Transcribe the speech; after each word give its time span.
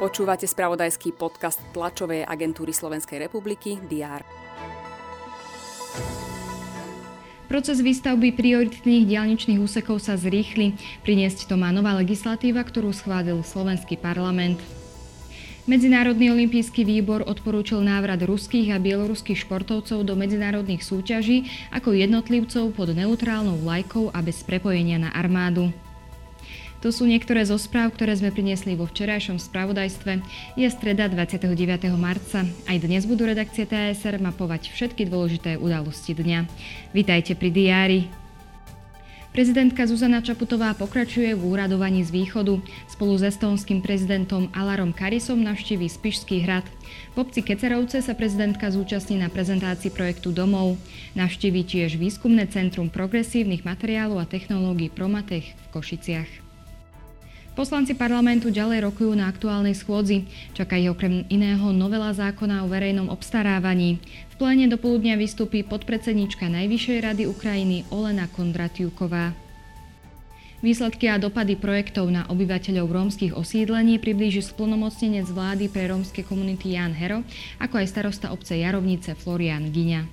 Počúvate 0.00 0.48
spravodajský 0.48 1.12
podcast 1.12 1.60
tlačovej 1.76 2.24
agentúry 2.24 2.72
Slovenskej 2.72 3.20
republiky 3.28 3.76
DR. 3.84 4.24
Proces 7.50 7.82
výstavby 7.82 8.32
prioritných 8.32 9.10
dialničných 9.10 9.60
úsekov 9.60 10.00
sa 10.00 10.16
zrýchli. 10.16 10.78
Priniesť 11.02 11.50
to 11.50 11.58
má 11.60 11.68
nová 11.74 11.98
legislatíva, 11.98 12.64
ktorú 12.64 12.94
schválil 12.94 13.42
slovenský 13.44 13.98
parlament. 13.98 14.62
Medzinárodný 15.68 16.32
olimpijský 16.32 16.86
výbor 16.88 17.26
odporúčil 17.26 17.84
návrat 17.84 18.24
ruských 18.24 18.72
a 18.72 18.80
bieloruských 18.80 19.44
športovcov 19.44 20.00
do 20.00 20.14
medzinárodných 20.16 20.80
súťaží 20.80 21.50
ako 21.74 21.92
jednotlivcov 21.92 22.72
pod 22.72 22.96
neutrálnou 22.96 23.60
vlajkou 23.60 24.08
a 24.14 24.24
bez 24.24 24.40
prepojenia 24.46 24.96
na 24.96 25.10
armádu. 25.12 25.68
To 26.80 26.88
sú 26.88 27.04
niektoré 27.04 27.44
zo 27.44 27.60
správ, 27.60 27.92
ktoré 27.92 28.16
sme 28.16 28.32
priniesli 28.32 28.72
vo 28.72 28.88
včerajšom 28.88 29.36
spravodajstve. 29.36 30.24
Je 30.56 30.68
streda 30.72 31.12
29. 31.12 31.52
marca. 32.00 32.48
Aj 32.48 32.76
dnes 32.80 33.04
budú 33.04 33.28
redakcie 33.28 33.68
TSR 33.68 34.16
mapovať 34.16 34.72
všetky 34.72 35.04
dôležité 35.04 35.60
udalosti 35.60 36.16
dňa. 36.16 36.48
Vítajte 36.96 37.36
pri 37.36 37.52
diári. 37.52 38.00
Prezidentka 39.30 39.86
Zuzana 39.86 40.24
Čaputová 40.24 40.74
pokračuje 40.74 41.36
v 41.36 41.52
úradovaní 41.52 42.02
z 42.02 42.10
východu. 42.16 42.58
Spolu 42.90 43.14
s 43.14 43.28
estónskym 43.28 43.84
prezidentom 43.84 44.48
Alarom 44.56 44.90
Karisom 44.90 45.38
navštíví 45.44 45.86
Spišský 45.86 46.48
hrad. 46.48 46.66
V 47.14 47.16
obci 47.28 47.44
Kecerovce 47.44 48.02
sa 48.02 48.16
prezidentka 48.16 48.72
zúčastní 48.72 49.20
na 49.20 49.28
prezentácii 49.28 49.92
projektu 49.92 50.32
domov. 50.32 50.80
Navštíví 51.14 51.62
tiež 51.62 52.00
výskumné 52.00 52.48
centrum 52.50 52.90
progresívnych 52.90 53.62
materiálov 53.68 54.18
a 54.18 54.26
technológií 54.26 54.90
Promatech 54.90 55.46
v 55.46 55.66
Košiciach. 55.76 56.49
Poslanci 57.60 57.92
parlamentu 57.92 58.48
ďalej 58.48 58.88
rokujú 58.88 59.12
na 59.12 59.28
aktuálnej 59.28 59.76
schôdzi. 59.76 60.24
Čaká 60.56 60.80
ich 60.80 60.88
okrem 60.88 61.28
iného 61.28 61.76
novela 61.76 62.08
zákona 62.08 62.64
o 62.64 62.72
verejnom 62.72 63.12
obstarávaní. 63.12 64.00
V 64.32 64.34
pléne 64.40 64.64
do 64.64 64.80
poludnia 64.80 65.12
vystúpi 65.20 65.60
podpredsednička 65.60 66.48
Najvyššej 66.48 66.98
rady 67.04 67.22
Ukrajiny 67.28 67.84
Olena 67.92 68.32
Kondratiuková. 68.32 69.36
Výsledky 70.64 71.12
a 71.12 71.20
dopady 71.20 71.60
projektov 71.60 72.08
na 72.08 72.24
obyvateľov 72.32 72.88
rómskych 72.88 73.36
osídlení 73.36 74.00
priblíži 74.00 74.40
splnomocnenec 74.40 75.28
vlády 75.28 75.68
pre 75.68 75.92
rómske 75.92 76.24
komunity 76.24 76.80
Jan 76.80 76.96
Hero, 76.96 77.28
ako 77.60 77.76
aj 77.76 77.92
starosta 77.92 78.32
obce 78.32 78.56
Jarovnice 78.56 79.12
Florian 79.20 79.68
Giňa. 79.68 80.08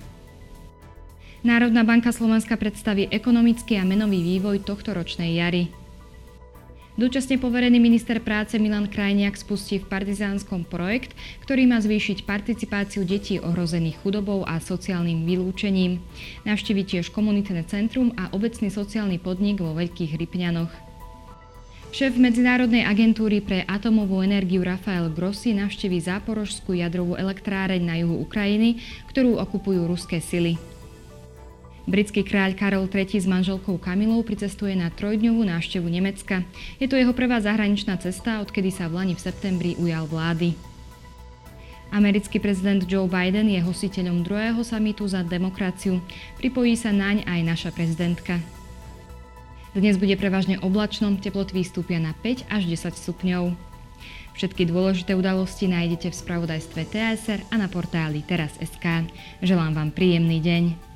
Národná 1.48 1.80
banka 1.80 2.12
Slovenska 2.12 2.60
predstaví 2.60 3.08
ekonomický 3.08 3.80
a 3.80 3.88
menový 3.88 4.20
vývoj 4.36 4.68
tohto 4.68 4.92
ročnej 4.92 5.40
jary. 5.40 5.87
Dočasne 6.98 7.38
poverený 7.38 7.78
minister 7.78 8.18
práce 8.18 8.58
Milan 8.58 8.90
Krajniak 8.90 9.38
spustí 9.38 9.78
v 9.78 9.86
Partizánskom 9.86 10.66
projekt, 10.66 11.14
ktorý 11.46 11.70
má 11.70 11.78
zvýšiť 11.78 12.26
participáciu 12.26 13.06
detí 13.06 13.38
ohrozených 13.38 14.02
chudobou 14.02 14.42
a 14.42 14.58
sociálnym 14.58 15.22
vylúčením. 15.22 16.02
Navštívi 16.42 16.82
tiež 16.82 17.14
komunitné 17.14 17.70
centrum 17.70 18.10
a 18.18 18.34
obecný 18.34 18.66
sociálny 18.66 19.22
podnik 19.22 19.62
vo 19.62 19.78
Veľkých 19.78 20.18
Rypňanoch. 20.18 20.74
Šéf 21.94 22.18
Medzinárodnej 22.18 22.82
agentúry 22.82 23.46
pre 23.46 23.62
atomovú 23.62 24.18
energiu 24.26 24.66
Rafael 24.66 25.06
Grossi 25.14 25.54
navštívi 25.54 26.02
záporožskú 26.02 26.74
jadrovú 26.74 27.14
elektráreň 27.14 27.78
na 27.78 27.94
juhu 28.02 28.26
Ukrajiny, 28.26 28.82
ktorú 29.14 29.38
okupujú 29.38 29.86
ruské 29.86 30.18
sily. 30.18 30.58
Britský 31.88 32.20
kráľ 32.20 32.52
Karol 32.52 32.84
III 32.84 33.16
s 33.16 33.24
manželkou 33.24 33.80
Kamilou 33.80 34.20
pricestuje 34.20 34.76
na 34.76 34.92
trojdňovú 34.92 35.40
návštevu 35.40 35.88
Nemecka. 35.88 36.44
Je 36.76 36.84
to 36.84 37.00
jeho 37.00 37.16
prvá 37.16 37.40
zahraničná 37.40 37.96
cesta, 37.96 38.44
odkedy 38.44 38.68
sa 38.68 38.92
v 38.92 39.00
Lani 39.00 39.14
v 39.16 39.24
septembri 39.24 39.72
ujal 39.80 40.04
vlády. 40.04 40.52
Americký 41.88 42.44
prezident 42.44 42.84
Joe 42.84 43.08
Biden 43.08 43.48
je 43.48 43.64
hostiteľom 43.64 44.20
druhého 44.20 44.60
samitu 44.60 45.08
za 45.08 45.24
demokraciu. 45.24 46.04
Pripojí 46.36 46.76
sa 46.76 46.92
naň 46.92 47.24
aj 47.24 47.40
naša 47.40 47.70
prezidentka. 47.72 48.36
Dnes 49.72 49.96
bude 49.96 50.12
prevažne 50.20 50.60
oblačno, 50.60 51.16
teploty 51.16 51.56
vystúpia 51.56 51.96
na 51.96 52.12
5 52.20 52.52
až 52.52 52.68
10 52.68 53.00
stupňov. 53.00 53.56
Všetky 54.36 54.68
dôležité 54.68 55.16
udalosti 55.16 55.72
nájdete 55.72 56.12
v 56.12 56.18
spravodajstve 56.20 56.80
TSR 56.84 57.48
a 57.48 57.56
na 57.56 57.72
portáli 57.72 58.20
teraz.sk. 58.28 59.08
Želám 59.40 59.72
vám 59.72 59.90
príjemný 59.96 60.44
deň. 60.44 60.87